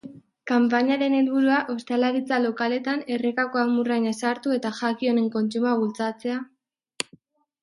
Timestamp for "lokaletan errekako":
2.45-3.61